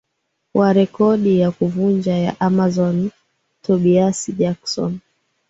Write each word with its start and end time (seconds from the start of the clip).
wa 0.53 0.73
rekodi 0.73 1.39
ya 1.39 1.51
kuvunja 1.51 2.17
ya 2.17 2.39
Amazon 2.39 3.11
Tobias 3.61 4.29
Jackson 4.37 4.99